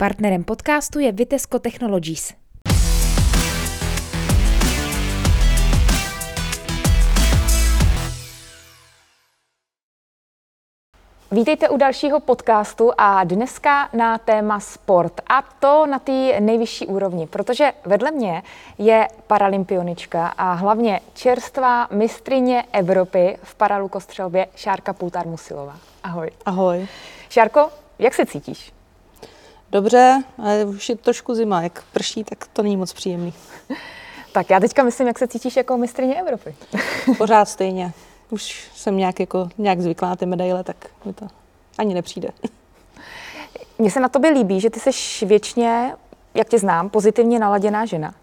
Partnerem 0.00 0.44
podcastu 0.44 0.98
je 0.98 1.12
Vitesco 1.12 1.58
Technologies. 1.58 2.34
Vítejte 11.30 11.68
u 11.68 11.76
dalšího 11.76 12.20
podcastu 12.20 12.90
a 12.98 13.24
dneska 13.24 13.88
na 13.92 14.18
téma 14.18 14.60
sport. 14.60 15.20
A 15.26 15.42
to 15.42 15.86
na 15.86 15.98
té 15.98 16.40
nejvyšší 16.40 16.86
úrovni, 16.86 17.26
protože 17.26 17.72
vedle 17.86 18.10
mě 18.10 18.42
je 18.78 19.08
paralympionička 19.26 20.26
a 20.26 20.52
hlavně 20.52 21.00
čerstvá 21.14 21.88
mistrině 21.90 22.64
Evropy 22.72 23.38
v 23.42 23.54
paralukostřelbě 23.54 24.46
Šárka 24.56 24.92
Pultar 24.92 25.26
Musilová. 25.26 25.76
Ahoj. 26.02 26.30
Ahoj. 26.46 26.88
Šárko, 27.28 27.70
jak 27.98 28.14
se 28.14 28.26
cítíš? 28.26 28.79
Dobře, 29.72 30.22
ale 30.38 30.64
už 30.64 30.88
je 30.88 30.96
trošku 30.96 31.34
zima. 31.34 31.62
Jak 31.62 31.82
prší, 31.92 32.24
tak 32.24 32.46
to 32.52 32.62
není 32.62 32.76
moc 32.76 32.92
příjemný. 32.92 33.34
Tak 34.32 34.50
já 34.50 34.60
teďka 34.60 34.82
myslím, 34.82 35.06
jak 35.06 35.18
se 35.18 35.28
cítíš 35.28 35.56
jako 35.56 35.76
mistrině 35.76 36.20
Evropy. 36.20 36.54
Pořád 37.18 37.44
stejně. 37.44 37.92
Už 38.30 38.70
jsem 38.74 38.96
nějak, 38.96 39.20
jako, 39.20 39.48
nějak 39.58 39.80
zvyklá 39.80 40.08
na 40.08 40.16
ty 40.16 40.26
medaile, 40.26 40.64
tak 40.64 40.76
mi 41.04 41.12
to 41.12 41.26
ani 41.78 41.94
nepřijde. 41.94 42.28
Mně 43.78 43.90
se 43.90 44.00
na 44.00 44.08
tobě 44.08 44.30
líbí, 44.30 44.60
že 44.60 44.70
ty 44.70 44.80
jsi 44.80 45.26
věčně, 45.26 45.94
jak 46.34 46.48
tě 46.48 46.58
znám, 46.58 46.90
pozitivně 46.90 47.38
naladěná 47.38 47.86
žena. 47.86 48.14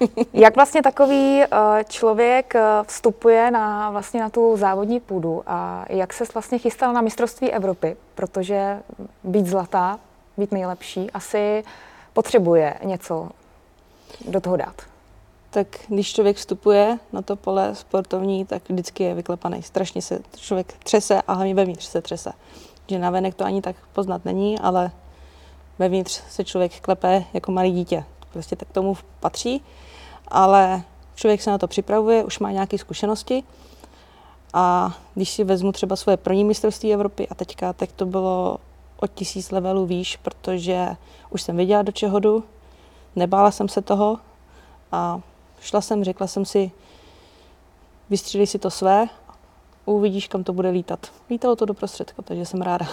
Jak 0.32 0.56
vlastně 0.56 0.82
takový 0.82 1.42
eh, 1.42 1.48
člověk 1.88 2.54
eh, 2.54 2.60
vstupuje 2.86 3.50
na, 3.50 3.90
vlastně 3.90 4.20
na 4.20 4.30
tu 4.30 4.56
závodní 4.56 5.00
půdu 5.00 5.42
a 5.46 5.84
jak 5.88 6.12
se 6.12 6.24
vlastně 6.34 6.58
chystal 6.58 6.92
na 6.92 7.00
mistrovství 7.00 7.52
Evropy, 7.52 7.96
protože 8.14 8.82
být 9.24 9.46
zlatá, 9.46 9.98
být 10.36 10.52
nejlepší, 10.52 11.10
asi 11.10 11.64
potřebuje 12.12 12.74
něco 12.84 13.28
do 14.28 14.40
toho 14.40 14.56
dát. 14.56 14.82
Tak 15.50 15.66
když 15.88 16.12
člověk 16.12 16.36
vstupuje 16.36 16.98
na 17.12 17.22
to 17.22 17.36
pole 17.36 17.74
sportovní, 17.74 18.44
tak 18.44 18.68
vždycky 18.68 19.02
je 19.02 19.14
vyklepaný. 19.14 19.62
Strašně 19.62 20.02
se 20.02 20.18
člověk 20.36 20.72
třese 20.72 21.22
a 21.22 21.32
hlavně 21.32 21.54
vevnitř 21.54 21.84
se 21.84 22.02
třese. 22.02 22.32
Že 22.88 22.98
navenek 22.98 23.34
to 23.34 23.44
ani 23.44 23.62
tak 23.62 23.76
poznat 23.92 24.24
není, 24.24 24.58
ale 24.58 24.90
vevnitř 25.78 26.22
se 26.30 26.44
člověk 26.44 26.80
klepe 26.80 27.24
jako 27.34 27.52
malý 27.52 27.72
dítě. 27.72 28.04
Prostě 28.32 28.56
tak 28.56 28.68
tomu 28.72 28.96
patří, 29.20 29.64
ale 30.28 30.82
člověk 31.14 31.42
se 31.42 31.50
na 31.50 31.58
to 31.58 31.68
připravuje, 31.68 32.24
už 32.24 32.38
má 32.38 32.50
nějaké 32.50 32.78
zkušenosti 32.78 33.42
a 34.52 34.96
když 35.14 35.30
si 35.30 35.44
vezmu 35.44 35.72
třeba 35.72 35.96
svoje 35.96 36.16
první 36.16 36.44
mistrovství 36.44 36.94
Evropy 36.94 37.28
a 37.28 37.34
teďka, 37.34 37.72
tak 37.72 37.92
to 37.92 38.06
bylo 38.06 38.58
o 39.00 39.06
tisíc 39.06 39.50
levelů 39.50 39.86
výš, 39.86 40.16
protože 40.16 40.88
už 41.30 41.42
jsem 41.42 41.56
věděla, 41.56 41.82
do 41.82 41.92
čeho 41.92 42.20
jdu, 42.20 42.44
nebála 43.16 43.50
jsem 43.50 43.68
se 43.68 43.82
toho 43.82 44.18
a 44.92 45.20
šla 45.60 45.80
jsem, 45.80 46.04
řekla 46.04 46.26
jsem 46.26 46.44
si, 46.44 46.70
vystřílej 48.10 48.46
si 48.46 48.58
to 48.58 48.70
své, 48.70 49.06
uvidíš, 49.84 50.28
kam 50.28 50.44
to 50.44 50.52
bude 50.52 50.70
lítat. 50.70 51.06
Lítalo 51.30 51.56
to 51.56 51.64
do 51.64 51.74
prostředka, 51.74 52.22
takže 52.22 52.46
jsem 52.46 52.62
ráda. 52.62 52.86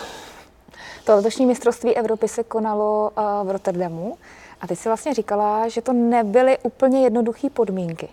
To 1.05 1.15
letošní 1.15 1.45
mistrovství 1.45 1.95
Evropy 1.95 2.27
se 2.27 2.43
konalo 2.43 3.11
uh, 3.17 3.47
v 3.47 3.51
Rotterdamu 3.51 4.17
a 4.61 4.67
ty 4.67 4.75
si 4.75 4.89
vlastně 4.89 5.13
říkala, 5.13 5.67
že 5.67 5.81
to 5.81 5.93
nebyly 5.93 6.57
úplně 6.63 7.01
jednoduché 7.01 7.49
podmínky. 7.49 8.09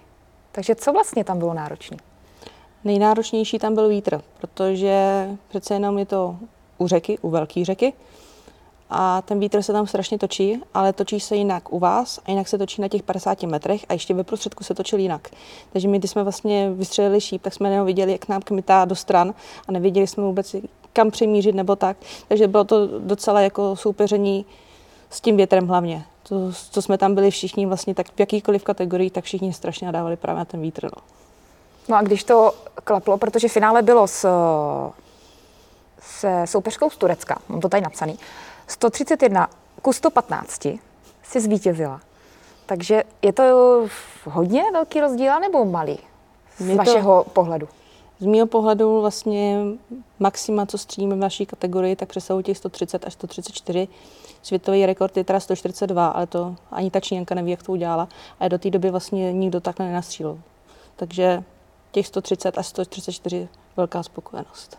Takže 0.53 0.75
co 0.75 0.93
vlastně 0.93 1.25
tam 1.25 1.39
bylo 1.39 1.55
náročné? 1.55 1.97
Nejnáročnější 2.85 3.59
tam 3.59 3.75
byl 3.75 3.89
vítr, 3.89 4.21
protože 4.41 5.27
přece 5.49 5.75
jenom 5.75 5.99
je 5.99 6.07
to 6.07 6.37
u 6.81 6.87
řeky, 6.87 7.19
u 7.19 7.31
velké 7.31 7.65
řeky. 7.65 7.93
A 8.91 9.23
ten 9.23 9.41
vítr 9.41 9.63
se 9.63 9.73
tam 9.73 9.87
strašně 9.87 10.19
točí, 10.19 10.61
ale 10.75 10.93
točí 10.93 11.21
se 11.21 11.37
jinak 11.37 11.73
u 11.73 11.79
vás 11.79 12.21
a 12.27 12.31
jinak 12.31 12.49
se 12.49 12.59
točí 12.59 12.83
na 12.83 12.89
těch 12.89 13.03
50 13.03 13.43
metrech 13.43 13.85
a 13.89 13.93
ještě 13.93 14.15
ve 14.15 14.25
prostředku 14.25 14.65
se 14.65 14.75
točil 14.75 14.99
jinak. 14.99 15.29
Takže 15.73 15.89
my, 15.89 15.99
když 15.99 16.11
jsme 16.11 16.23
vlastně 16.23 16.71
vystřelili 16.71 17.21
šíp, 17.21 17.43
tak 17.43 17.55
jsme 17.55 17.71
neviděli, 17.71 18.13
jak 18.13 18.29
nám 18.29 18.43
kmitá 18.43 18.85
do 18.85 18.95
stran 18.95 19.35
a 19.69 19.73
nevěděli 19.73 20.07
jsme 20.07 20.25
vůbec, 20.25 20.57
kam 20.93 21.11
přemířit 21.11 21.55
nebo 21.55 21.77
tak. 21.77 21.97
Takže 22.29 22.49
bylo 22.49 22.65
to 22.65 22.99
docela 22.99 23.41
jako 23.41 23.77
soupeření 23.77 24.47
s 25.11 25.21
tím 25.21 25.37
větrem 25.37 25.69
hlavně. 25.69 26.05
To, 26.29 26.53
co 26.71 26.83
jsme 26.83 26.99
tam 26.99 27.15
byli 27.15 27.31
všichni 27.31 27.67
vlastně 27.67 27.95
tak 27.95 28.07
v 28.17 28.21
jakýkoliv 28.21 28.65
kategorii, 28.65 29.11
tak 29.11 29.25
všichni 29.25 29.53
strašně 29.53 29.87
nadávali 29.87 30.17
právě 30.17 30.39
na 30.39 30.45
ten 30.45 30.61
vítr. 30.61 30.85
No. 30.85 31.03
no 31.89 31.97
a 31.97 32.03
když 32.03 32.25
to 32.25 32.53
klaplo, 32.85 33.19
protože 33.19 33.49
finále 33.49 33.83
bylo 33.83 34.07
s 34.07 34.29
se 36.01 36.47
soupeřkou 36.47 36.91
z 36.91 36.97
Turecka, 36.97 37.39
mám 37.49 37.61
to 37.61 37.69
tady 37.69 37.83
napsaný, 37.83 38.19
131 38.67 39.51
ku 39.83 39.93
115 39.93 40.67
si 41.23 41.41
zvítězila. 41.41 42.01
Takže 42.67 43.03
je 43.23 43.33
to 43.33 43.43
hodně 44.25 44.63
velký 44.73 45.01
rozdíl 45.01 45.41
nebo 45.41 45.65
malý 45.65 45.99
z 46.59 46.69
je 46.69 46.75
vašeho 46.75 47.25
to, 47.25 47.31
pohledu? 47.31 47.69
Z 48.19 48.27
mého 48.27 48.47
pohledu 48.47 49.01
vlastně 49.01 49.59
maxima, 50.19 50.67
co 50.67 50.79
střílíme 50.79 51.15
v 51.15 51.19
naší 51.19 51.47
kategorii, 51.47 51.97
tak 51.97 52.09
přesahují 52.09 52.45
těch 52.45 52.59
130 52.59 53.07
až 53.07 53.13
134. 53.13 53.89
Světový 54.43 54.87
rekord 54.87 55.17
je 55.17 55.25
teda 55.25 55.41
142, 55.41 56.09
ale 56.09 56.27
to 56.27 56.57
ani 56.71 56.91
ta 56.91 57.01
Číňanka 57.01 57.35
neví, 57.35 57.51
jak 57.51 57.63
to 57.63 57.73
udělala. 57.73 58.09
A 58.41 58.49
do 58.49 58.59
té 58.59 58.71
doby 58.71 58.91
vlastně 58.91 59.33
nikdo 59.33 59.61
takhle 59.61 59.87
nenastřílil. 59.87 60.41
Takže 60.97 61.43
těch 61.93 62.07
130 62.07 62.59
až 62.59 62.67
134 62.67 63.49
velká 63.77 64.03
spokojenost. 64.03 64.79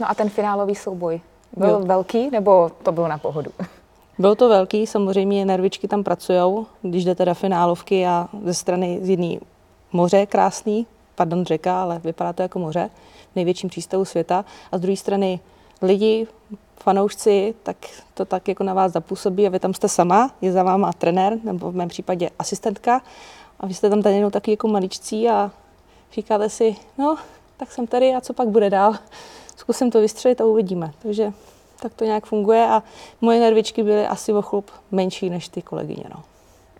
No 0.00 0.10
a 0.10 0.14
ten 0.14 0.28
finálový 0.28 0.74
souboj 0.74 1.20
byl 1.56 1.68
jo. 1.68 1.80
velký, 1.80 2.30
nebo 2.30 2.70
to 2.82 2.92
bylo 2.92 3.08
na 3.08 3.18
pohodu? 3.18 3.50
Bylo 4.18 4.34
to 4.34 4.48
velký, 4.48 4.86
samozřejmě 4.86 5.44
nervičky 5.44 5.88
tam 5.88 6.04
pracují, 6.04 6.66
když 6.82 7.04
jdete 7.04 7.24
do 7.24 7.34
finálovky 7.34 8.06
a 8.06 8.28
ze 8.44 8.54
strany 8.54 8.98
z 9.02 9.08
jedné 9.08 9.36
moře 9.92 10.26
krásný, 10.26 10.86
pardon 11.14 11.44
řeka, 11.44 11.82
ale 11.82 12.00
vypadá 12.04 12.32
to 12.32 12.42
jako 12.42 12.58
moře, 12.58 12.90
největším 13.36 13.70
přístavu 13.70 14.04
světa 14.04 14.44
a 14.72 14.78
z 14.78 14.80
druhé 14.80 14.96
strany 14.96 15.40
lidi, 15.82 16.26
fanoušci, 16.76 17.54
tak 17.62 17.76
to 18.14 18.24
tak 18.24 18.48
jako 18.48 18.64
na 18.64 18.74
vás 18.74 18.92
zapůsobí 18.92 19.46
a 19.46 19.50
vy 19.50 19.58
tam 19.58 19.74
jste 19.74 19.88
sama, 19.88 20.30
je 20.40 20.52
za 20.52 20.62
váma 20.62 20.92
trenér, 20.92 21.38
nebo 21.44 21.70
v 21.70 21.74
mém 21.74 21.88
případě 21.88 22.30
asistentka 22.38 23.02
a 23.60 23.66
vy 23.66 23.74
jste 23.74 23.90
tam 23.90 24.02
tady 24.02 24.14
jenom 24.14 24.30
taky 24.30 24.50
jako 24.50 24.68
maličcí 24.68 25.28
a 25.28 25.50
říkáte 26.12 26.48
si, 26.48 26.76
no, 26.98 27.16
tak 27.56 27.72
jsem 27.72 27.86
tady 27.86 28.14
a 28.14 28.20
co 28.20 28.32
pak 28.32 28.48
bude 28.48 28.70
dál 28.70 28.94
zkusím 29.56 29.90
to 29.90 30.00
vystřelit 30.00 30.40
a 30.40 30.44
uvidíme. 30.44 30.92
Takže 31.02 31.32
tak 31.80 31.94
to 31.94 32.04
nějak 32.04 32.26
funguje 32.26 32.66
a 32.66 32.82
moje 33.20 33.40
nervičky 33.40 33.82
byly 33.82 34.06
asi 34.06 34.32
o 34.32 34.42
chlup 34.42 34.70
menší 34.90 35.30
než 35.30 35.48
ty 35.48 35.62
kolegyně. 35.62 36.04
No. 36.14 36.22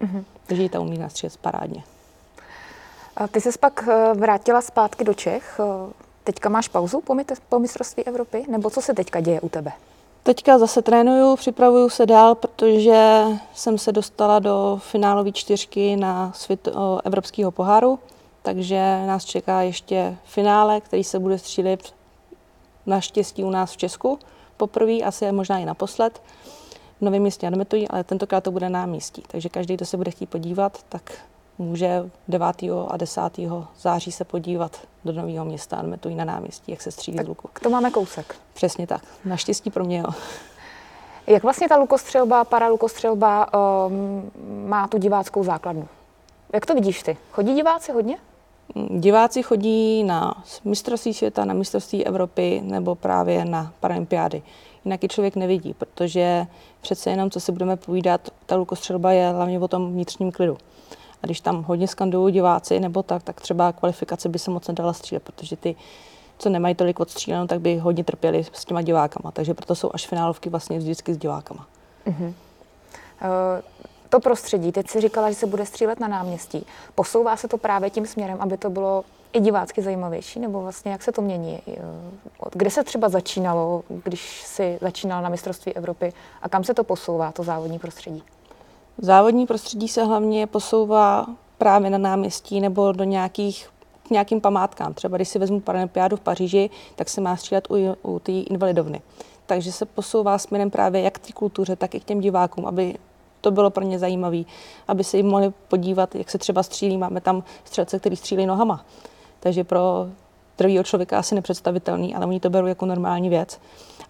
Mm-hmm. 0.00 0.24
Takže 0.46 0.68
ta 0.68 0.80
umí 0.80 0.98
nastřílet 0.98 1.36
parádně. 1.36 1.84
A 3.16 3.28
ty 3.28 3.40
se 3.40 3.50
pak 3.60 3.88
eh, 3.88 4.14
vrátila 4.14 4.60
zpátky 4.60 5.04
do 5.04 5.14
Čech. 5.14 5.60
Eh, 5.60 5.92
teďka 6.24 6.48
máš 6.48 6.68
pauzu 6.68 7.00
po, 7.00 7.16
po 7.48 7.58
mistrovství 7.58 8.04
Evropy? 8.04 8.44
Nebo 8.48 8.70
co 8.70 8.82
se 8.82 8.94
teďka 8.94 9.20
děje 9.20 9.40
u 9.40 9.48
tebe? 9.48 9.72
Teďka 10.22 10.58
zase 10.58 10.82
trénuju, 10.82 11.36
připravuju 11.36 11.88
se 11.88 12.06
dál, 12.06 12.34
protože 12.34 13.24
jsem 13.54 13.78
se 13.78 13.92
dostala 13.92 14.38
do 14.38 14.80
finálové 14.82 15.32
čtyřky 15.32 15.96
na 15.96 16.32
svět, 16.32 16.68
evropského 17.04 17.50
poháru, 17.50 17.98
takže 18.42 19.06
nás 19.06 19.24
čeká 19.24 19.62
ještě 19.62 20.16
finále, 20.24 20.80
který 20.80 21.04
se 21.04 21.18
bude 21.18 21.38
střílet 21.38 21.94
naštěstí 22.86 23.44
u 23.44 23.50
nás 23.50 23.72
v 23.72 23.76
Česku 23.76 24.18
poprvé, 24.56 24.92
asi 24.92 25.32
možná 25.32 25.58
i 25.58 25.64
naposled. 25.64 26.22
V 26.98 27.00
Novém 27.00 27.22
městě 27.22 27.46
Admetují, 27.46 27.88
ale 27.88 28.04
tentokrát 28.04 28.44
to 28.44 28.50
bude 28.50 28.70
na 28.70 28.86
místí. 28.86 29.22
Takže 29.26 29.48
každý, 29.48 29.74
kdo 29.74 29.86
se 29.86 29.96
bude 29.96 30.10
chtít 30.10 30.26
podívat, 30.26 30.78
tak 30.88 31.12
může 31.58 32.10
9. 32.28 32.46
a 32.88 32.96
10. 32.96 33.20
září 33.80 34.12
se 34.12 34.24
podívat 34.24 34.80
do 35.04 35.12
Nového 35.12 35.44
města 35.44 35.76
Admetují 35.76 36.14
na 36.14 36.24
náměstí, 36.24 36.72
jak 36.72 36.82
se 36.82 36.90
střílí 36.90 37.18
z 37.24 37.28
luku. 37.28 37.48
To 37.62 37.70
máme 37.70 37.90
kousek. 37.90 38.36
Přesně 38.54 38.86
tak. 38.86 39.02
Naštěstí 39.24 39.70
pro 39.70 39.84
mě, 39.84 39.98
jo. 39.98 40.12
Jak 41.26 41.42
vlastně 41.42 41.68
ta 41.68 41.76
lukostřelba, 41.76 42.44
paralukostřelba 42.44 43.48
um, 43.86 44.30
má 44.68 44.88
tu 44.88 44.98
diváckou 44.98 45.44
základnu? 45.44 45.88
Jak 46.52 46.66
to 46.66 46.74
vidíš 46.74 47.02
ty? 47.02 47.16
Chodí 47.30 47.54
diváci 47.54 47.92
hodně? 47.92 48.18
Diváci 48.98 49.42
chodí 49.42 50.04
na 50.04 50.44
mistrovství 50.64 51.14
světa, 51.14 51.44
na 51.44 51.54
mistrovství 51.54 52.06
Evropy 52.06 52.60
nebo 52.64 52.94
právě 52.94 53.44
na 53.44 53.72
paralympiády. 53.80 54.42
Jinak 54.84 55.02
je 55.02 55.08
člověk 55.08 55.36
nevidí, 55.36 55.74
protože 55.74 56.46
přece 56.80 57.10
jenom, 57.10 57.30
co 57.30 57.40
si 57.40 57.52
budeme 57.52 57.76
povídat, 57.76 58.30
ta 58.46 58.56
lukostřelba 58.56 59.12
je 59.12 59.28
hlavně 59.28 59.58
o 59.58 59.68
tom 59.68 59.92
vnitřním 59.92 60.32
klidu. 60.32 60.58
A 61.22 61.26
když 61.26 61.40
tam 61.40 61.62
hodně 61.62 61.88
skandují 61.88 62.32
diváci 62.32 62.80
nebo 62.80 63.02
tak, 63.02 63.22
tak 63.22 63.40
třeba 63.40 63.72
kvalifikace 63.72 64.28
by 64.28 64.38
se 64.38 64.50
moc 64.50 64.68
nedala 64.68 64.92
střílet, 64.92 65.22
protože 65.22 65.56
ty, 65.56 65.76
co 66.38 66.48
nemají 66.48 66.74
tolik 66.74 67.00
odstříleno, 67.00 67.46
tak 67.46 67.60
by 67.60 67.78
hodně 67.78 68.04
trpěli 68.04 68.44
s 68.52 68.64
těma 68.64 68.82
divákama. 68.82 69.30
Takže 69.30 69.54
proto 69.54 69.74
jsou 69.74 69.90
až 69.94 70.06
finálovky 70.06 70.50
vlastně 70.50 70.78
vždycky 70.78 71.14
s 71.14 71.18
divákama. 71.18 71.66
Uh-huh. 72.06 72.26
Uh, 72.26 72.32
to 74.14 74.20
prostředí, 74.20 74.72
teď 74.72 74.88
si 74.88 75.00
říkala, 75.00 75.30
že 75.30 75.34
se 75.34 75.46
bude 75.46 75.66
střílet 75.66 76.00
na 76.00 76.08
náměstí. 76.08 76.66
Posouvá 76.94 77.36
se 77.36 77.48
to 77.48 77.58
právě 77.58 77.90
tím 77.90 78.06
směrem, 78.06 78.36
aby 78.40 78.56
to 78.56 78.70
bylo 78.70 79.04
i 79.32 79.40
divácky 79.40 79.82
zajímavější, 79.82 80.40
nebo 80.40 80.60
vlastně 80.60 80.92
jak 80.92 81.02
se 81.02 81.12
to 81.12 81.22
mění? 81.22 81.60
Eh, 81.68 81.82
kde 82.52 82.70
se 82.70 82.84
třeba 82.84 83.08
začínalo, 83.08 83.82
když 84.04 84.42
si 84.42 84.78
začínal 84.80 85.22
na 85.22 85.28
mistrovství 85.28 85.72
Evropy 85.72 86.12
a 86.42 86.48
kam 86.48 86.64
se 86.64 86.74
to 86.74 86.84
posouvá, 86.84 87.32
to 87.32 87.42
závodní 87.42 87.78
prostředí? 87.78 88.22
Závodní 88.98 89.46
prostředí 89.46 89.88
se 89.88 90.04
hlavně 90.04 90.46
posouvá 90.46 91.26
právě 91.58 91.90
na 91.90 91.98
náměstí 91.98 92.60
nebo 92.60 92.92
do 92.92 93.04
nějakých 93.04 93.68
k 94.06 94.10
nějakým 94.10 94.40
památkám. 94.40 94.94
Třeba 94.94 95.16
když 95.16 95.28
si 95.28 95.38
vezmu 95.38 95.60
Paralympiádu 95.60 96.16
v 96.16 96.20
Paříži, 96.20 96.70
tak 96.96 97.08
se 97.08 97.20
má 97.20 97.36
střílet 97.36 97.70
u, 97.70 97.74
u 98.02 98.18
té 98.18 98.32
invalidovny. 98.32 99.02
Takže 99.46 99.72
se 99.72 99.86
posouvá 99.86 100.38
směrem 100.38 100.70
právě 100.70 101.02
jak 101.02 101.14
k 101.14 101.26
té 101.26 101.32
kultuře, 101.32 101.76
tak 101.76 101.94
i 101.94 102.00
k 102.00 102.04
těm 102.04 102.20
divákům, 102.20 102.66
aby 102.66 102.94
to 103.44 103.50
bylo 103.50 103.70
pro 103.70 103.84
ně 103.84 103.98
zajímavé, 103.98 104.42
aby 104.88 105.04
se 105.04 105.16
jim 105.16 105.26
mohli 105.26 105.52
podívat, 105.68 106.14
jak 106.14 106.30
se 106.30 106.38
třeba 106.38 106.62
střílí. 106.62 106.96
Máme 106.98 107.20
tam 107.20 107.44
střelce, 107.64 107.98
který 107.98 108.16
střílí 108.16 108.46
nohama. 108.46 108.84
Takže 109.40 109.64
pro 109.64 110.06
zdravého 110.54 110.84
člověka 110.84 111.18
asi 111.18 111.34
nepředstavitelný, 111.34 112.14
ale 112.14 112.26
oni 112.26 112.40
to 112.40 112.50
berou 112.50 112.66
jako 112.66 112.86
normální 112.86 113.28
věc. 113.28 113.60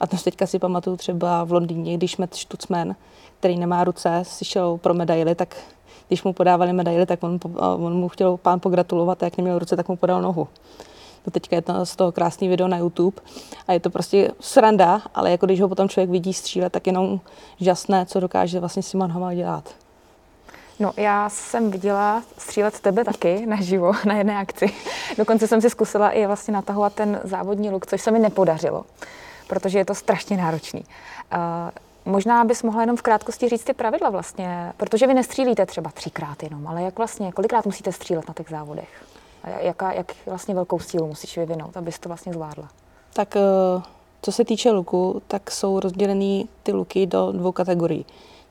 A 0.00 0.06
to 0.06 0.16
teďka 0.16 0.46
si 0.46 0.58
pamatuju 0.58 0.96
třeba 0.96 1.44
v 1.44 1.52
Londýně, 1.52 1.96
když 1.96 2.16
Matt 2.16 2.34
Stutzman, 2.34 2.94
který 3.38 3.58
nemá 3.58 3.84
ruce, 3.84 4.22
si 4.22 4.44
šel 4.44 4.76
pro 4.76 4.94
medaily, 4.94 5.34
tak 5.34 5.56
když 6.08 6.22
mu 6.22 6.32
podávali 6.32 6.72
medaily, 6.72 7.06
tak 7.06 7.22
on, 7.22 7.38
on 7.58 7.94
mu 7.94 8.08
chtěl 8.08 8.36
pán 8.36 8.60
pogratulovat 8.60 9.22
a 9.22 9.26
jak 9.26 9.36
neměl 9.36 9.58
ruce, 9.58 9.76
tak 9.76 9.88
mu 9.88 9.96
podal 9.96 10.22
nohu. 10.22 10.48
To 11.24 11.30
teďka 11.30 11.56
je 11.56 11.62
to 11.62 11.86
z 11.86 11.96
toho 11.96 12.12
krásný 12.12 12.48
video 12.48 12.68
na 12.68 12.78
YouTube 12.78 13.22
a 13.68 13.72
je 13.72 13.80
to 13.80 13.90
prostě 13.90 14.30
sranda, 14.40 15.02
ale 15.14 15.30
jako 15.30 15.46
když 15.46 15.60
ho 15.60 15.68
potom 15.68 15.88
člověk 15.88 16.10
vidí 16.10 16.34
střílet, 16.34 16.72
tak 16.72 16.86
jenom 16.86 17.20
žasné, 17.60 18.06
co 18.06 18.20
dokáže 18.20 18.60
vlastně 18.60 18.82
s 18.82 18.90
těma 18.90 19.06
nohama 19.06 19.34
dělat. 19.34 19.74
No, 20.80 20.92
já 20.96 21.28
jsem 21.28 21.70
viděla 21.70 22.22
střílet 22.38 22.80
tebe 22.80 23.04
taky 23.04 23.46
naživo 23.46 23.92
na 24.06 24.14
jedné 24.14 24.38
akci. 24.38 24.70
Dokonce 25.18 25.48
jsem 25.48 25.60
si 25.60 25.70
zkusila 25.70 26.10
i 26.10 26.26
vlastně 26.26 26.54
natahovat 26.54 26.94
ten 26.94 27.20
závodní 27.24 27.70
luk, 27.70 27.86
což 27.86 28.00
se 28.00 28.10
mi 28.10 28.18
nepodařilo, 28.18 28.84
protože 29.48 29.78
je 29.78 29.84
to 29.84 29.94
strašně 29.94 30.36
náročný. 30.36 30.84
Uh, 31.34 32.12
možná 32.12 32.44
bys 32.44 32.62
mohla 32.62 32.80
jenom 32.80 32.96
v 32.96 33.02
krátkosti 33.02 33.48
říct 33.48 33.64
ty 33.64 33.74
pravidla 33.74 34.10
vlastně, 34.10 34.72
protože 34.76 35.06
vy 35.06 35.14
nestřílíte 35.14 35.66
třeba 35.66 35.90
třikrát 35.90 36.42
jenom, 36.42 36.66
ale 36.66 36.82
jak 36.82 36.98
vlastně, 36.98 37.32
kolikrát 37.32 37.66
musíte 37.66 37.92
střílet 37.92 38.28
na 38.28 38.34
těch 38.34 38.48
závodech? 38.48 39.04
A 39.44 39.48
jaká, 39.48 39.92
jak 39.92 40.12
vlastně 40.26 40.54
velkou 40.54 40.78
sílu 40.78 41.06
musíš 41.06 41.36
vyvinout, 41.36 41.76
abys 41.76 41.98
to 41.98 42.08
vlastně 42.08 42.32
zvládla? 42.32 42.68
Tak 43.12 43.36
uh, 43.76 43.82
co 44.22 44.32
se 44.32 44.44
týče 44.44 44.70
luku, 44.70 45.22
tak 45.28 45.50
jsou 45.50 45.80
rozdělený 45.80 46.48
ty 46.62 46.72
luky 46.72 47.06
do 47.06 47.32
dvou 47.32 47.52
kategorií. 47.52 48.06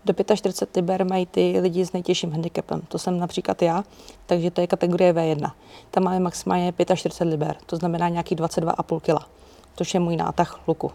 Do 0.06 0.14
45 0.36 0.76
liber 0.76 1.06
mají 1.06 1.26
ty 1.26 1.60
lidi 1.60 1.86
s 1.86 1.94
nejtěžším 1.94 2.32
handicapem. 2.32 2.82
To 2.88 3.00
jsem 3.00 3.20
například 3.20 3.62
já, 3.62 3.84
takže 4.26 4.52
to 4.52 4.62
je 4.62 4.68
kategorie 4.68 5.14
V1. 5.14 5.52
Tam 5.92 6.04
máme 6.04 6.20
maximálně 6.20 6.74
45 6.96 7.32
liber, 7.32 7.56
to 7.66 7.76
znamená 7.76 8.10
nějaký 8.10 8.36
22,5 8.36 9.00
kg, 9.00 9.28
což 9.76 9.94
je 9.94 10.00
můj 10.00 10.16
nátah 10.16 10.60
luku. 10.68 10.92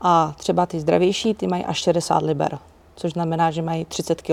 A 0.00 0.34
třeba 0.36 0.66
ty 0.66 0.80
zdravější, 0.80 1.34
ty 1.34 1.46
mají 1.46 1.64
až 1.64 1.78
60 1.78 2.22
liber, 2.22 2.58
což 2.96 3.12
znamená, 3.12 3.50
že 3.50 3.62
mají 3.62 3.84
30 3.84 4.22
kg. 4.22 4.30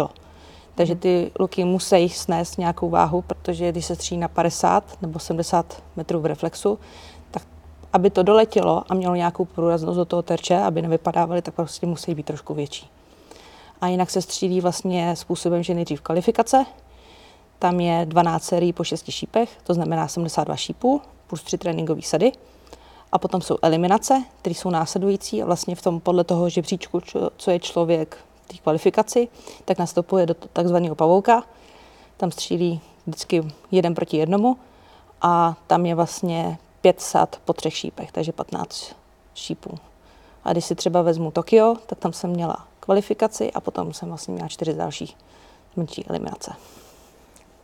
Takže 0.75 0.95
ty 0.95 1.31
luky 1.39 1.63
musí 1.63 2.09
snést 2.09 2.57
nějakou 2.57 2.89
váhu, 2.89 3.21
protože 3.21 3.71
když 3.71 3.85
se 3.85 3.95
střílí 3.95 4.21
na 4.21 4.27
50 4.27 5.01
nebo 5.01 5.19
70 5.19 5.83
metrů 5.95 6.19
v 6.19 6.25
reflexu, 6.25 6.79
tak 7.31 7.43
aby 7.93 8.09
to 8.09 8.23
doletělo 8.23 8.83
a 8.89 8.93
mělo 8.93 9.15
nějakou 9.15 9.45
průraznost 9.45 9.97
do 9.97 10.05
toho 10.05 10.21
terče, 10.21 10.57
aby 10.57 10.81
nevypadávaly, 10.81 11.41
tak 11.41 11.53
prostě 11.53 11.87
musí 11.87 12.15
být 12.15 12.25
trošku 12.25 12.53
větší 12.53 12.89
a 13.81 13.87
jinak 13.87 14.09
se 14.09 14.21
střílí 14.21 14.61
vlastně 14.61 15.15
způsobem, 15.15 15.63
že 15.63 15.73
nejdřív 15.73 16.01
kvalifikace, 16.01 16.65
tam 17.59 17.79
je 17.79 18.05
12 18.05 18.43
sérií 18.43 18.73
po 18.73 18.83
6 18.83 19.11
šípech, 19.11 19.57
to 19.63 19.73
znamená 19.73 20.07
72 20.07 20.55
šípů 20.55 21.01
plus 21.27 21.43
3 21.43 21.57
tréninkové 21.57 22.01
sady. 22.01 22.31
A 23.11 23.19
potom 23.19 23.41
jsou 23.41 23.57
eliminace, 23.61 24.23
které 24.41 24.55
jsou 24.55 24.69
následující 24.69 25.41
a 25.41 25.45
vlastně 25.45 25.75
v 25.75 25.81
tom 25.81 25.99
podle 25.99 26.23
toho 26.23 26.49
žebříčku, 26.49 27.01
co 27.37 27.51
je 27.51 27.59
člověk 27.59 28.17
té 28.51 28.57
kvalifikaci, 28.57 29.27
tak 29.65 29.79
nastupuje 29.79 30.25
do 30.25 30.33
takzvaného 30.33 30.95
pavouka. 30.95 31.43
Tam 32.17 32.31
střílí 32.31 32.81
vždycky 33.07 33.43
jeden 33.71 33.95
proti 33.95 34.17
jednomu 34.17 34.57
a 35.21 35.55
tam 35.67 35.85
je 35.85 35.95
vlastně 35.95 36.57
500 36.81 37.41
po 37.45 37.53
třech 37.53 37.77
šípech, 37.77 38.11
takže 38.11 38.31
15 38.31 38.95
šípů. 39.35 39.77
A 40.43 40.51
když 40.51 40.65
si 40.65 40.75
třeba 40.75 41.01
vezmu 41.01 41.31
Tokio, 41.31 41.75
tak 41.85 41.99
tam 41.99 42.13
jsem 42.13 42.29
měla 42.29 42.67
kvalifikaci 42.79 43.51
a 43.51 43.61
potom 43.61 43.93
jsem 43.93 44.09
vlastně 44.09 44.33
měla 44.33 44.47
čtyři 44.47 44.73
další 44.73 45.15
menší 45.75 46.05
eliminace. 46.07 46.53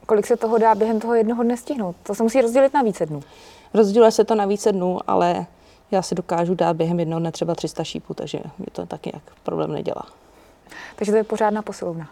Kolik 0.06 0.28
se 0.28 0.38
toho 0.38 0.58
dá 0.58 0.76
během 0.76 1.00
toho 1.00 1.14
jednoho 1.14 1.44
dne 1.44 1.58
stihnout? 1.58 1.96
To 2.04 2.16
se 2.16 2.24
musí 2.24 2.42
rozdělit 2.42 2.74
na 2.74 2.82
více 2.82 3.06
dnů. 3.06 3.24
Rozděluje 3.74 4.12
se 4.12 4.24
to 4.24 4.36
na 4.36 4.46
více 4.46 4.72
dnů, 4.72 5.00
ale 5.08 5.46
já 5.92 6.02
si 6.02 6.16
dokážu 6.16 6.56
dát 6.56 6.76
během 6.76 7.00
jednoho 7.00 7.20
dne 7.20 7.32
třeba 7.32 7.56
300 7.56 7.84
šípů, 7.84 8.14
takže 8.14 8.40
mi 8.60 8.66
to 8.72 8.86
taky 8.86 9.12
jak 9.14 9.24
problém 9.44 9.72
nedělá. 9.72 10.06
Takže 10.96 11.12
to 11.12 11.18
je 11.18 11.24
pořádná 11.24 11.62
posilovna. 11.62 12.10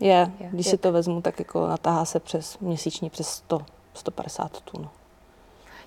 Je, 0.00 0.30
je 0.40 0.48
když 0.52 0.66
je. 0.66 0.70
si 0.70 0.78
to 0.78 0.92
vezmu, 0.92 1.22
tak 1.22 1.38
jako 1.38 1.66
natáhá 1.66 2.04
se 2.04 2.20
přes 2.20 2.58
měsíční 2.58 3.10
přes 3.10 3.28
100, 3.28 3.62
150 3.94 4.60
tun 4.60 4.88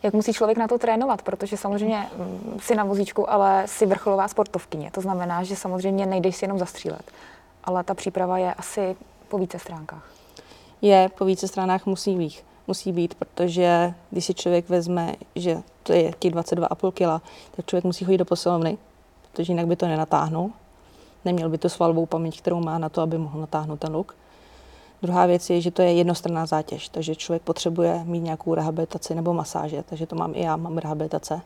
jak 0.05 0.13
musí 0.13 0.33
člověk 0.33 0.57
na 0.57 0.67
to 0.67 0.77
trénovat, 0.77 1.21
protože 1.21 1.57
samozřejmě 1.57 2.07
mm, 2.17 2.59
si 2.61 2.75
na 2.75 2.83
vozíčku, 2.83 3.31
ale 3.31 3.63
si 3.65 3.85
vrcholová 3.85 4.27
sportovkyně. 4.27 4.91
To 4.91 5.01
znamená, 5.01 5.43
že 5.43 5.55
samozřejmě 5.55 6.05
nejdeš 6.05 6.35
si 6.35 6.45
jenom 6.45 6.59
zastřílet, 6.59 7.11
ale 7.63 7.83
ta 7.83 7.93
příprava 7.93 8.37
je 8.37 8.53
asi 8.53 8.95
po 9.27 9.37
více 9.37 9.59
stránkách. 9.59 10.11
Je, 10.81 11.09
po 11.17 11.25
více 11.25 11.47
stranách 11.47 11.85
musí 11.85 12.15
být. 12.15 12.43
Musí 12.67 12.91
být, 12.91 13.15
protože 13.15 13.93
když 14.11 14.25
si 14.25 14.33
člověk 14.33 14.69
vezme, 14.69 15.15
že 15.35 15.57
to 15.83 15.93
je 15.93 16.11
těch 16.19 16.31
22,5 16.31 16.91
kg, 16.91 17.25
tak 17.55 17.65
člověk 17.65 17.83
musí 17.83 18.05
chodit 18.05 18.17
do 18.17 18.25
posilovny, 18.25 18.77
protože 19.31 19.53
jinak 19.53 19.67
by 19.67 19.75
to 19.75 19.87
nenatáhnul. 19.87 20.51
Neměl 21.25 21.49
by 21.49 21.57
to 21.57 21.69
svalovou 21.69 22.05
paměť, 22.05 22.41
kterou 22.41 22.59
má 22.59 22.77
na 22.77 22.89
to, 22.89 23.01
aby 23.01 23.17
mohl 23.17 23.39
natáhnout 23.39 23.79
ten 23.79 23.95
luk. 23.95 24.15
Druhá 25.01 25.25
věc 25.25 25.49
je, 25.49 25.61
že 25.61 25.71
to 25.71 25.81
je 25.81 25.93
jednostranná 25.93 26.45
zátěž, 26.45 26.89
takže 26.89 27.15
člověk 27.15 27.41
potřebuje 27.43 28.03
mít 28.03 28.19
nějakou 28.19 28.53
rehabilitaci 28.53 29.15
nebo 29.15 29.33
masáže, 29.33 29.83
takže 29.83 30.05
to 30.05 30.15
mám 30.15 30.31
i 30.35 30.41
já, 30.41 30.55
mám 30.55 30.77
rehabilitace. 30.77 31.41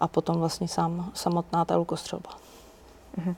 A 0.00 0.08
potom 0.08 0.36
vlastně 0.36 0.68
sám, 0.68 1.10
samotná 1.14 1.64
ta 1.64 1.76
lukostřelba. 1.76 2.30
Mm-hmm. 3.18 3.34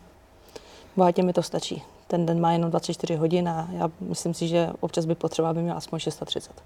Bohatě 0.97 1.23
mi 1.23 1.33
to 1.33 1.43
stačí. 1.43 1.83
Ten 2.07 2.27
den 2.27 2.41
má 2.41 2.53
jenom 2.53 2.71
24 2.71 3.17
hodin 3.17 3.49
a 3.49 3.69
já 3.73 3.91
myslím 4.01 4.35
si, 4.35 4.49
že 4.49 4.71
občas 4.81 5.05
by 5.05 5.15
potřeba, 5.15 5.51
aby 5.51 5.63
měl 5.63 5.77
aspoň 5.77 5.99
630. 5.99 6.63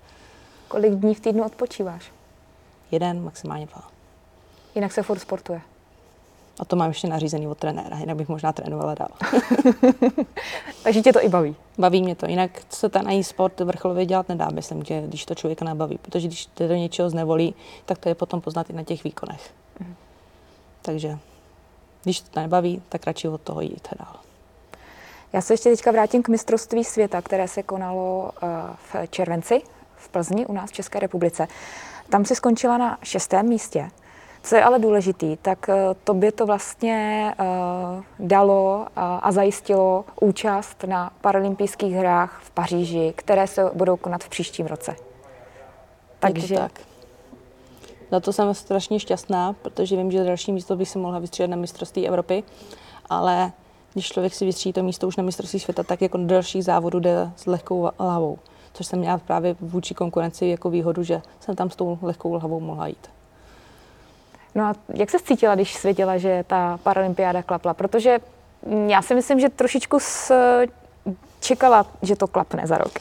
Kolik 0.68 0.92
dní 0.92 1.14
v 1.14 1.20
týdnu 1.20 1.44
odpočíváš? 1.44 2.12
Jeden, 2.90 3.24
maximálně 3.24 3.66
dva. 3.66 3.82
Jinak 4.74 4.92
se 4.92 5.02
furt 5.02 5.18
sportuje? 5.18 5.60
A 6.62 6.64
to 6.64 6.76
mám 6.76 6.88
ještě 6.88 7.08
nařízený 7.08 7.48
od 7.48 7.58
trenéra, 7.58 7.98
jinak 7.98 8.16
bych 8.16 8.28
možná 8.28 8.52
trénovala 8.52 8.94
dál. 8.94 9.08
Takže 10.82 11.02
tě 11.02 11.12
to 11.12 11.24
i 11.24 11.28
baví? 11.28 11.56
Baví 11.78 12.02
mě 12.02 12.14
to, 12.14 12.26
jinak 12.26 12.50
se 12.70 12.88
ten 12.88 13.10
i 13.10 13.24
sport 13.24 13.60
vrcholově 13.60 14.06
dělat 14.06 14.28
nedá, 14.28 14.48
myslím, 14.50 14.84
že 14.84 15.02
když 15.06 15.26
to 15.26 15.34
člověka 15.34 15.64
nebaví, 15.64 15.98
protože 15.98 16.26
když 16.26 16.46
to 16.46 16.68
do 16.68 16.74
něčeho 16.74 17.10
znevolí, 17.10 17.54
tak 17.84 17.98
to 17.98 18.08
je 18.08 18.14
potom 18.14 18.40
poznat 18.40 18.70
i 18.70 18.72
na 18.72 18.82
těch 18.82 19.04
výkonech. 19.04 19.50
Mhm. 19.80 19.94
Takže 20.82 21.18
když 22.02 22.20
to 22.20 22.40
nebaví, 22.40 22.82
tak 22.88 23.06
radši 23.06 23.28
od 23.28 23.40
toho 23.40 23.60
jít 23.60 23.88
dál. 23.98 24.16
Já 25.32 25.40
se 25.40 25.52
ještě 25.52 25.70
teďka 25.70 25.92
vrátím 25.92 26.22
k 26.22 26.28
mistrovství 26.28 26.84
světa, 26.84 27.22
které 27.22 27.48
se 27.48 27.62
konalo 27.62 28.30
uh, 28.42 28.48
v 28.76 29.10
červenci 29.10 29.62
v 29.96 30.08
Plzni 30.08 30.46
u 30.46 30.52
nás 30.52 30.70
v 30.70 30.72
České 30.72 31.00
republice. 31.00 31.48
Tam 32.10 32.24
si 32.24 32.34
skončila 32.34 32.78
na 32.78 32.98
šestém 33.02 33.48
místě. 33.48 33.90
Co 34.42 34.56
je 34.56 34.64
ale 34.64 34.78
důležitý, 34.78 35.36
tak 35.36 35.68
eh, 35.68 35.74
tobě 36.04 36.32
to 36.32 36.46
vlastně 36.46 37.34
uh, 37.40 38.26
dalo 38.26 38.86
a 38.96 39.32
zajistilo 39.32 40.04
účast 40.20 40.84
na 40.84 41.10
paralympijských 41.20 41.94
hrách 41.94 42.40
v 42.44 42.50
Paříži, 42.50 43.12
které 43.16 43.46
se 43.46 43.70
budou 43.74 43.96
konat 43.96 44.24
v 44.24 44.28
příštím 44.28 44.66
roce. 44.66 44.96
Takže... 46.18 46.54
tak. 46.54 46.80
Na 48.10 48.20
to 48.20 48.32
jsem 48.32 48.54
strašně 48.54 49.00
šťastná, 49.00 49.52
protože 49.52 49.96
vím, 49.96 50.10
že 50.10 50.24
další 50.24 50.52
místo 50.52 50.76
bych 50.76 50.88
se 50.88 50.98
mohla 50.98 51.18
vystřídat 51.18 51.50
na 51.50 51.56
mistrovství 51.56 52.08
Evropy, 52.08 52.44
ale 53.08 53.52
když 53.92 54.08
člověk 54.08 54.34
si 54.34 54.44
vystřídí 54.44 54.72
to 54.72 54.82
místo 54.82 55.08
už 55.08 55.16
na 55.16 55.24
mistrovství 55.24 55.60
světa, 55.60 55.82
tak 55.82 56.02
jako 56.02 56.18
do 56.18 56.26
dalších 56.26 56.64
závodů 56.64 57.00
jde 57.00 57.30
s 57.36 57.46
lehkou 57.46 57.90
hlavou. 57.98 58.38
Což 58.72 58.86
jsem 58.86 58.98
měla 58.98 59.18
právě 59.18 59.56
vůči 59.60 59.94
konkurenci 59.94 60.46
jako 60.46 60.70
výhodu, 60.70 61.02
že 61.02 61.22
jsem 61.40 61.56
tam 61.56 61.70
s 61.70 61.76
tou 61.76 61.98
lehkou 62.02 62.38
hlavou 62.38 62.60
mohla 62.60 62.86
jít. 62.86 63.08
No 64.54 64.64
a 64.64 64.74
jak 64.94 65.10
se 65.10 65.18
cítila, 65.18 65.54
když 65.54 65.74
svěděla, 65.74 66.18
že 66.18 66.44
ta 66.46 66.78
paralympiáda 66.82 67.42
klapla? 67.42 67.74
Protože 67.74 68.18
já 68.86 69.02
si 69.02 69.14
myslím, 69.14 69.40
že 69.40 69.48
trošičku 69.48 69.98
s, 70.00 70.32
čekala, 71.40 71.86
že 72.02 72.16
to 72.16 72.26
klapne 72.26 72.66
za 72.66 72.78
rok. 72.78 72.92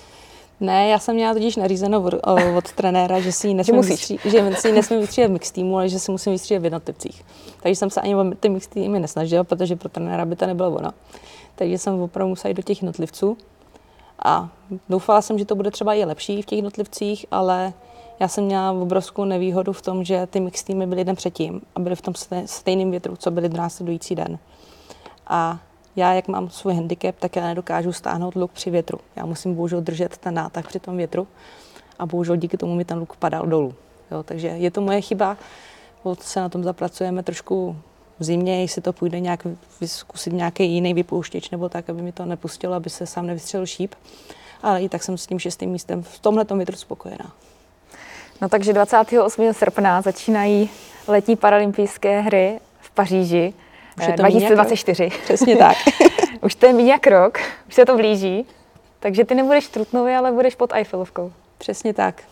Ne, 0.60 0.88
já 0.88 1.00
jsem 1.00 1.16
měla 1.16 1.34
totiž 1.34 1.56
nařízeno 1.56 2.02
od, 2.02 2.14
od 2.58 2.72
trenéra, 2.72 3.20
že 3.20 3.32
si 3.32 3.48
ji 3.48 3.54
nesmím, 3.54 3.82
vystří, 3.82 4.20
že 4.26 4.52
si 4.56 4.72
nesmím 4.72 5.00
vystřídat 5.00 5.30
v 5.30 5.34
mix 5.34 5.52
týmu, 5.52 5.78
ale 5.78 5.90
že 5.90 6.00
si 6.00 6.12
musím 6.12 6.32
vystřídat 6.32 6.62
v 6.62 6.66
jednotlivcích. 6.66 7.26
Takže 7.62 7.76
jsem 7.76 7.90
se 7.90 8.02
ani 8.02 8.16
o 8.16 8.32
ty 8.40 8.50
mix 8.50 8.68
týmy 8.68 9.00
nesnažila, 9.00 9.44
protože 9.44 9.76
pro 9.76 9.90
trenéra 9.90 10.26
by 10.26 10.36
to 10.36 10.46
nebylo 10.46 10.72
ono. 10.72 10.92
Takže 11.56 11.78
jsem 11.78 12.02
opravdu 12.02 12.30
musela 12.30 12.50
jít 12.50 12.54
do 12.54 12.64
těch 12.64 12.82
jednotlivců. 12.82 13.38
A 14.26 14.50
doufala 14.90 15.22
jsem, 15.22 15.40
že 15.40 15.46
to 15.46 15.56
bude 15.56 15.72
třeba 15.72 15.94
i 15.94 16.06
lepší 16.06 16.42
v 16.42 16.46
těch 16.46 16.58
jednotlivcích, 16.58 17.26
ale 17.32 17.74
Já 18.22 18.28
jsem 18.28 18.44
měla 18.44 18.72
obrovskou 18.72 19.26
nevýhodu 19.26 19.74
v 19.74 19.82
tom, 19.82 20.04
že 20.04 20.28
ty 20.28 20.40
mix 20.40 20.64
týmy 20.64 20.88
byly 20.88 21.04
den 21.04 21.16
předtím 21.16 21.62
a 21.76 21.80
byly 21.80 21.96
v 21.96 22.02
tom 22.02 22.14
stejném 22.46 22.92
větru, 22.92 23.16
co 23.16 23.32
byly 23.32 23.50
následující 23.50 24.16
den. 24.16 24.40
A 25.28 25.60
já, 25.96 26.14
jak 26.14 26.28
mám 26.28 26.50
svůj 26.50 26.74
handicap, 26.74 27.16
tak 27.20 27.36
já 27.36 27.48
nedokážu 27.48 27.94
stáhnout 27.94 28.36
luk 28.36 28.52
při 28.52 28.70
větru. 28.70 29.00
Já 29.16 29.26
musím 29.26 29.56
bohužel 29.56 29.82
držet 29.82 30.18
ten 30.18 30.34
nátah 30.34 30.68
při 30.68 30.80
tom 30.80 30.98
větru 30.98 31.28
a 32.00 32.06
bohužel 32.06 32.36
díky 32.36 32.58
tomu 32.58 32.76
mi 32.76 32.86
ten 32.86 32.98
luk 32.98 33.16
padal 33.16 33.48
dolů. 33.48 33.74
Jo, 34.12 34.24
takže 34.24 34.48
je 34.48 34.72
to 34.72 34.82
moje 34.82 35.02
chyba, 35.02 35.38
se 36.20 36.40
na 36.40 36.50
tom 36.50 36.64
zapracujeme 36.64 37.24
trošku 37.24 37.76
v 38.20 38.24
zimě, 38.24 38.62
jestli 38.62 38.82
to 38.82 38.94
půjde 38.94 39.20
nějak 39.20 39.48
zkusit 39.86 40.34
nějaký 40.34 40.72
jiný 40.72 40.94
vypouštěč 40.94 41.50
nebo 41.50 41.70
tak, 41.70 41.90
aby 41.90 42.02
mi 42.02 42.12
to 42.12 42.26
nepustilo, 42.26 42.74
aby 42.74 42.90
se 42.90 43.06
sám 43.06 43.28
nevystřelil 43.28 43.66
šíp. 43.66 43.96
Ale 44.64 44.82
i 44.82 44.90
tak 44.90 45.04
jsem 45.04 45.18
s 45.18 45.28
tím 45.28 45.40
šestým 45.40 45.70
místem 45.70 46.04
v 46.04 46.20
tomhle 46.20 46.46
větru 46.56 46.76
spokojená. 46.76 47.34
No 48.42 48.50
takže 48.50 48.74
28. 48.74 49.54
srpna 49.54 50.02
začínají 50.02 50.70
letní 51.08 51.36
paralympijské 51.36 52.22
hry 52.22 52.60
v 52.80 52.92
Paříži. 52.92 53.54
Už 53.98 54.08
je 54.08 54.14
to 54.14 54.22
2024. 54.22 55.10
Přesně 55.24 55.56
tak. 55.56 55.78
už 56.42 56.56
to 56.56 56.66
je 56.66 56.74
méně 56.74 56.92
jak 56.92 57.08
rok, 57.08 57.40
už 57.68 57.76
se 57.76 57.86
to 57.86 57.96
blíží. 57.96 58.46
Takže 59.00 59.26
ty 59.26 59.36
nebudeš 59.36 59.68
v 59.68 59.72
Trutnově, 59.72 60.18
ale 60.18 60.32
budeš 60.32 60.56
pod 60.56 60.74
Eiffelovkou. 60.74 61.32
Přesně 61.58 61.94
tak. 61.94 62.24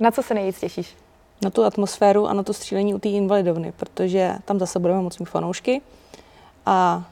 Na 0.00 0.10
co 0.10 0.22
se 0.22 0.34
nejvíc 0.34 0.60
těšíš? 0.60 0.94
Na 1.42 1.50
tu 1.50 1.64
atmosféru 1.64 2.26
a 2.26 2.32
na 2.32 2.42
to 2.42 2.52
střílení 2.52 2.94
u 2.94 2.98
té 2.98 3.08
invalidovny, 3.08 3.72
protože 3.72 4.32
tam 4.44 4.58
zase 4.58 4.78
budeme 4.78 5.02
moc 5.02 5.18
mít 5.18 5.28
fanoušky. 5.28 5.80
A 6.66 7.04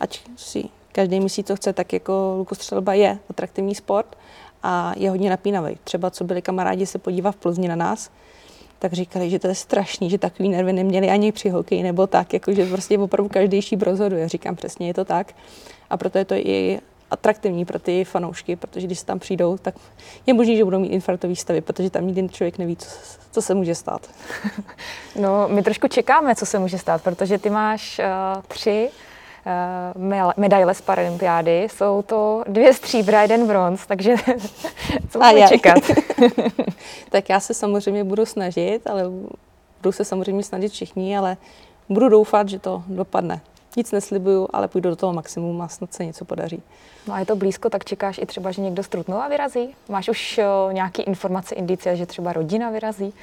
ať 0.00 0.20
si 0.36 0.64
každý 0.92 1.20
myslí, 1.20 1.44
co 1.44 1.56
chce, 1.56 1.72
tak 1.72 1.92
jako 1.92 2.34
lukostřelba 2.38 2.94
je 2.94 3.18
atraktivní 3.30 3.74
sport 3.74 4.16
a 4.62 4.92
je 4.96 5.10
hodně 5.10 5.30
napínavý. 5.30 5.78
Třeba 5.84 6.10
co 6.10 6.24
byli 6.24 6.42
kamarádi 6.42 6.86
se 6.86 6.98
podívat 6.98 7.32
v 7.32 7.36
Plzni 7.36 7.68
na 7.68 7.76
nás, 7.76 8.10
tak 8.78 8.92
říkali, 8.92 9.30
že 9.30 9.38
to 9.38 9.48
je 9.48 9.54
strašný, 9.54 10.10
že 10.10 10.18
takový 10.18 10.48
nervy 10.48 10.72
neměli 10.72 11.10
ani 11.10 11.32
při 11.32 11.48
hokeji 11.48 11.82
nebo 11.82 12.06
tak, 12.06 12.32
jako 12.32 12.52
že 12.52 12.66
prostě 12.66 12.98
opravdu 12.98 13.28
každý 13.28 13.62
šíp 13.62 13.82
rozhoduje. 13.82 14.28
Říkám 14.28 14.56
přesně, 14.56 14.86
je 14.86 14.94
to 14.94 15.04
tak. 15.04 15.34
A 15.90 15.96
proto 15.96 16.18
je 16.18 16.24
to 16.24 16.34
i 16.34 16.80
atraktivní 17.10 17.64
pro 17.64 17.78
ty 17.78 18.04
fanoušky, 18.04 18.56
protože 18.56 18.86
když 18.86 19.02
tam 19.02 19.18
přijdou, 19.18 19.58
tak 19.58 19.74
je 20.26 20.34
možné, 20.34 20.56
že 20.56 20.64
budou 20.64 20.78
mít 20.78 20.88
infarktový 20.88 21.36
stavy, 21.36 21.60
protože 21.60 21.90
tam 21.90 22.06
nikdy 22.06 22.28
člověk 22.28 22.58
neví, 22.58 22.76
co, 22.76 22.88
co 23.30 23.42
se 23.42 23.54
může 23.54 23.74
stát. 23.74 24.10
No, 25.20 25.48
my 25.48 25.62
trošku 25.62 25.88
čekáme, 25.88 26.34
co 26.34 26.46
se 26.46 26.58
může 26.58 26.78
stát, 26.78 27.02
protože 27.02 27.38
ty 27.38 27.50
máš 27.50 27.98
uh, 27.98 28.42
tři 28.42 28.90
medaile 30.36 30.74
z 30.74 30.80
Paralympiády. 30.80 31.68
Jsou 31.70 32.02
to 32.02 32.42
dvě 32.48 32.74
stříbra, 32.74 33.22
jeden 33.22 33.46
bronz, 33.46 33.86
takže 33.86 34.14
co 35.10 35.18
můžeme 35.18 35.48
čekat? 35.48 35.78
tak 37.10 37.28
já 37.28 37.40
se 37.40 37.54
samozřejmě 37.54 38.04
budu 38.04 38.26
snažit, 38.26 38.86
ale 38.86 39.02
budu 39.82 39.92
se 39.92 40.04
samozřejmě 40.04 40.42
snažit 40.42 40.72
všichni, 40.72 41.18
ale 41.18 41.36
budu 41.88 42.08
doufat, 42.08 42.48
že 42.48 42.58
to 42.58 42.82
dopadne. 42.86 43.40
Nic 43.76 43.92
neslibuju, 43.92 44.48
ale 44.52 44.68
půjdu 44.68 44.90
do 44.90 44.96
toho 44.96 45.12
maximum 45.12 45.62
a 45.62 45.68
snad 45.68 45.94
se 45.94 46.04
něco 46.04 46.24
podaří. 46.24 46.62
No 47.06 47.14
a 47.14 47.18
je 47.18 47.26
to 47.26 47.36
blízko, 47.36 47.70
tak 47.70 47.84
čekáš 47.84 48.18
i 48.18 48.26
třeba, 48.26 48.50
že 48.50 48.62
někdo 48.62 48.82
z 48.82 48.88
Trutnova 48.88 49.28
vyrazí? 49.28 49.74
Máš 49.88 50.08
už 50.08 50.40
uh, 50.66 50.72
nějaký 50.72 51.02
informace, 51.02 51.54
indicie, 51.54 51.96
že 51.96 52.06
třeba 52.06 52.32
rodina 52.32 52.70
vyrazí? 52.70 53.14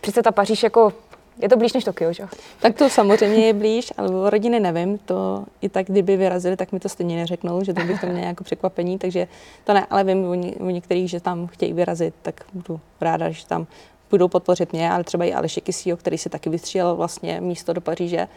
Přece 0.00 0.22
ta 0.22 0.32
Paříž 0.32 0.62
jako 0.62 0.92
je 1.42 1.48
to 1.48 1.56
blíž 1.56 1.72
než 1.72 1.84
Tokio, 1.84 2.12
že? 2.12 2.26
Tak 2.60 2.76
to 2.76 2.88
samozřejmě 2.88 3.46
je 3.46 3.52
blíž, 3.52 3.92
ale 3.96 4.08
o 4.08 4.30
rodiny 4.30 4.60
nevím. 4.60 4.98
To 4.98 5.44
i 5.60 5.68
tak, 5.68 5.86
kdyby 5.86 6.16
vyrazili, 6.16 6.56
tak 6.56 6.72
mi 6.72 6.80
to 6.80 6.88
stejně 6.88 7.16
neřeknou, 7.16 7.64
že 7.64 7.74
to 7.74 7.84
bych 7.84 8.00
to 8.00 8.06
měla 8.06 8.26
jako 8.26 8.44
překvapení, 8.44 8.98
takže 8.98 9.28
to 9.64 9.74
ne, 9.74 9.86
ale 9.90 10.04
vím 10.04 10.24
o, 10.24 10.30
o 10.66 10.70
některých, 10.70 11.10
že 11.10 11.20
tam 11.20 11.46
chtějí 11.46 11.72
vyrazit, 11.72 12.14
tak 12.22 12.44
budu 12.52 12.80
ráda, 13.00 13.30
že 13.30 13.46
tam 13.46 13.66
budou 14.10 14.28
podpořit 14.28 14.72
mě, 14.72 14.90
ale 14.90 15.04
třeba 15.04 15.24
i 15.24 15.32
Aleše 15.32 15.60
Kisího, 15.60 15.96
který 15.96 16.18
si 16.18 16.28
taky 16.28 16.50
vystřílel 16.50 16.96
vlastně 16.96 17.40
místo 17.40 17.72
do 17.72 17.80
Paříže, 17.80 18.28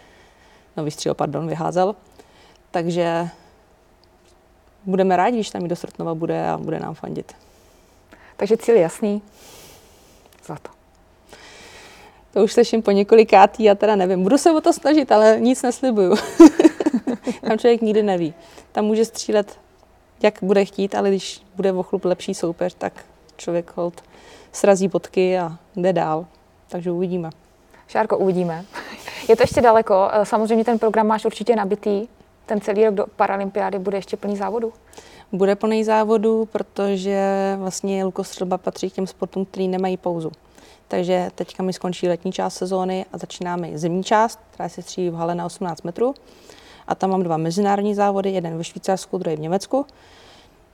no 0.77 0.84
vystřílel, 0.84 1.15
pardon, 1.15 1.48
vyházel. 1.48 1.96
Takže 2.72 3.27
budeme 4.86 5.15
rádi, 5.15 5.36
když 5.36 5.50
tam 5.50 5.65
i 5.65 5.67
do 5.67 5.75
Srtnova 5.75 6.15
bude 6.15 6.50
a 6.50 6.58
bude 6.58 6.79
nám 6.79 6.93
fandit. 6.93 7.34
Takže 8.38 8.58
cíl 8.58 8.75
jasný. 8.75 9.22
Zlato. 10.46 10.70
To 10.70 10.81
už 12.36 12.54
slyším 12.54 12.82
po 12.82 12.92
několikátý, 12.92 13.64
já 13.64 13.76
teda 13.76 13.96
nevím. 13.96 14.24
Budu 14.24 14.38
se 14.38 14.52
o 14.52 14.62
to 14.62 14.74
snažit, 14.74 15.12
ale 15.12 15.38
nic 15.40 15.62
neslibuju. 15.62 16.16
Tam 17.48 17.58
člověk 17.58 17.82
nikdy 17.82 18.04
neví. 18.04 18.34
Tam 18.72 18.86
může 18.86 19.06
střílet, 19.06 19.60
jak 20.24 20.40
bude 20.42 20.66
chtít, 20.66 20.96
ale 20.96 21.10
když 21.10 21.42
bude 21.56 21.72
o 21.74 21.84
chlup 21.84 22.06
lepší 22.06 22.34
soupeř, 22.34 22.76
tak 22.78 23.06
člověk 23.38 23.72
hold 23.76 24.04
srazí 24.52 24.90
potky 24.90 25.40
a 25.40 25.58
jde 25.76 25.94
dál. 25.94 26.26
Takže 26.68 26.92
uvidíme. 26.92 27.30
Šárko, 27.88 28.18
uvidíme. 28.18 28.66
Je 29.30 29.36
to 29.36 29.44
ještě 29.44 29.62
daleko. 29.62 30.10
Eh, 30.12 30.26
samozřejmě 30.26 30.66
ten 30.66 30.80
program 30.80 31.08
máš 31.08 31.26
určitě 31.26 31.56
nabitý. 31.56 32.08
Ten 32.46 32.62
celý 32.62 32.86
rok 32.86 32.94
do 32.94 33.06
Paralympiády 33.16 33.80
bude 33.80 33.98
ještě 33.98 34.18
plný 34.18 34.38
závodu. 34.38 34.74
Bude 35.32 35.56
plný 35.56 35.84
závodu, 35.84 36.46
protože 36.52 37.56
vlastně 37.58 38.06
lukostřelba 38.06 38.58
patří 38.58 38.90
k 38.90 38.94
těm 38.94 39.08
sportům, 39.08 39.46
který 39.46 39.68
nemají 39.68 39.98
pauzu. 39.98 40.32
Takže 40.91 41.31
teďka 41.36 41.63
mi 41.63 41.74
skončí 41.74 42.07
letní 42.07 42.31
část 42.31 42.53
sezóny 42.53 43.05
a 43.13 43.17
začínáme 43.17 43.77
zimní 43.77 44.03
část, 44.03 44.39
která 44.51 44.69
se 44.69 44.81
střílí 44.81 45.10
v 45.10 45.13
hale 45.13 45.36
na 45.36 45.45
18 45.45 45.83
metrů. 45.83 46.13
A 46.88 46.95
tam 46.95 47.10
mám 47.10 47.24
dva 47.24 47.38
mezinárodní 47.38 47.95
závody, 47.95 48.29
jeden 48.31 48.57
ve 48.57 48.63
Švýcarsku, 48.63 49.17
druhý 49.17 49.36
v 49.36 49.39
Německu. 49.39 49.86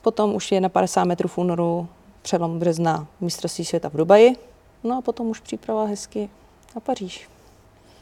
Potom 0.02 0.36
už 0.36 0.52
je 0.52 0.62
na 0.62 0.70
50 0.70 1.04
metrů 1.04 1.28
v 1.28 1.38
únoru 1.38 1.88
přelom 2.22 2.60
března 2.60 3.08
mistrovství 3.22 3.66
světa 3.66 3.90
v 3.90 3.98
Dubaji. 3.98 4.36
No 4.84 4.98
a 4.98 5.02
potom 5.02 5.28
už 5.28 5.40
příprava 5.40 5.86
hezky 5.86 6.30
na 6.76 6.82
Paříž. 6.82 7.30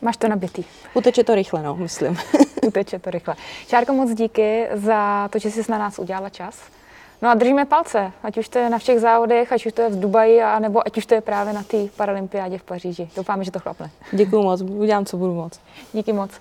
Máš 0.02 0.18
to 0.18 0.28
nabitý. 0.28 0.64
Uteče 0.94 1.24
to 1.24 1.36
rychle, 1.36 1.64
no, 1.64 1.76
myslím. 1.76 2.18
Uteče 2.68 3.00
to 3.00 3.12
rychle. 3.12 3.36
Čárko, 3.68 3.94
moc 3.94 4.14
díky 4.14 4.68
za 4.74 5.28
to, 5.32 5.40
že 5.40 5.52
jsi 5.52 5.72
na 5.72 5.78
nás 5.78 6.00
udělala 6.00 6.30
čas. 6.30 6.60
No 7.26 7.32
a 7.32 7.34
držíme 7.34 7.66
palce, 7.66 8.12
ať 8.24 8.38
už 8.38 8.50
to 8.50 8.60
je 8.60 8.70
na 8.70 8.78
všech 8.78 9.00
závodech, 9.00 9.52
ať 9.52 9.66
už 9.66 9.74
to 9.74 9.82
je 9.82 9.90
v 9.90 10.00
Dubaji, 10.00 10.42
a 10.42 10.60
nebo 10.60 10.88
ať 10.88 10.98
už 10.98 11.06
to 11.06 11.14
je 11.14 11.22
právě 11.22 11.54
na 11.54 11.64
té 11.64 11.78
paralympiádě 11.98 12.58
v 12.58 12.64
Paříži. 12.64 13.10
Doufáme, 13.16 13.44
že 13.44 13.52
to 13.52 13.60
chlapne. 13.60 13.90
Děkuji 14.12 14.44
moc, 14.44 14.62
udělám, 14.62 15.06
co 15.06 15.18
budu 15.18 15.34
moc. 15.34 15.60
Díky 15.94 16.14
moc. 16.14 16.32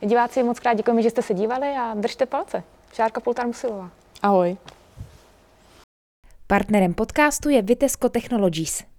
Diváci, 0.00 0.42
moc 0.42 0.60
krát 0.60 0.74
děkujeme, 0.74 1.02
že 1.02 1.10
jste 1.10 1.22
se 1.22 1.34
dívali 1.34 1.66
a 1.66 1.94
držte 1.94 2.26
palce. 2.26 2.62
Šárka 2.92 3.20
Pultar 3.20 3.46
Musilová. 3.46 3.90
Ahoj. 4.22 4.56
Partnerem 6.46 6.94
podcastu 6.94 7.48
je 7.48 7.62
Vitesco 7.62 8.08
Technologies. 8.08 8.91